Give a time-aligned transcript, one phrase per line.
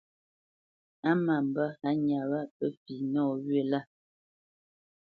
[1.09, 3.79] A má mbə́ hánya wâ pə́ fi nɔwyə̂ lâ.